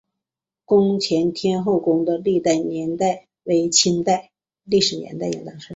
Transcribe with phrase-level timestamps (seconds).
[0.65, 4.31] 宫前天后宫的历史年代为清代。